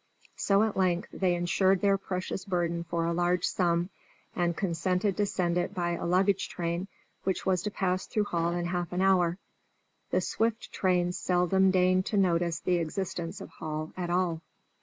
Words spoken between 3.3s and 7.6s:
sum, and consented to send it by a luggage train which